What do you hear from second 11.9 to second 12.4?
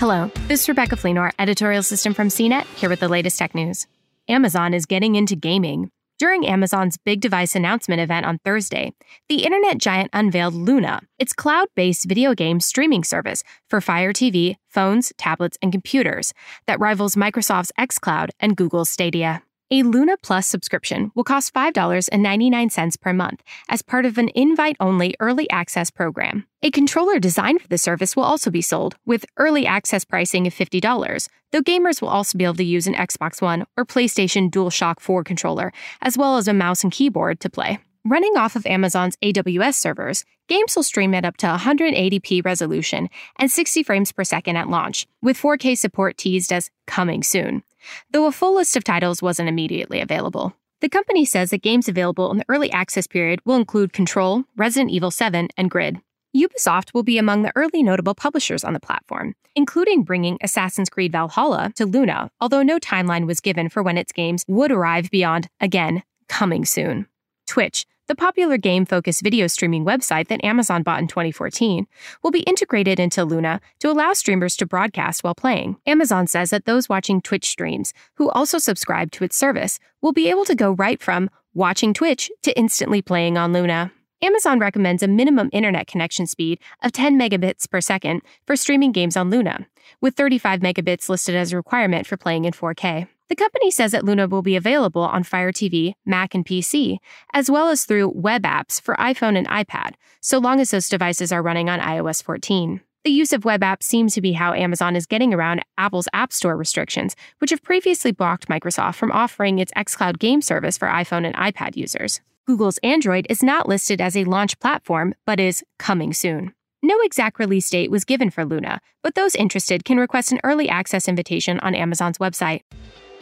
video